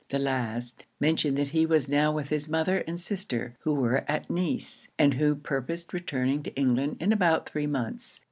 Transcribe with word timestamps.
The 0.09 0.17
last, 0.17 0.85
mentioned 0.99 1.37
that 1.37 1.49
he 1.49 1.63
was 1.67 1.87
now 1.87 2.11
with 2.11 2.29
his 2.29 2.49
mother 2.49 2.79
and 2.87 2.99
sister, 2.99 3.53
who 3.59 3.75
were 3.75 4.03
at 4.07 4.31
Nice, 4.31 4.87
and 4.97 5.13
who 5.13 5.35
purposed 5.35 5.93
returning 5.93 6.41
to 6.41 6.55
England 6.55 6.97
in 6.99 7.11
about 7.13 7.47
three 7.47 7.67
months. 7.67 8.19